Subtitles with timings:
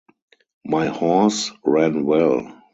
[0.65, 2.59] My horse ran well.